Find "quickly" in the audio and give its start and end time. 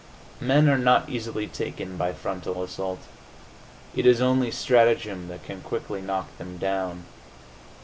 5.61-6.01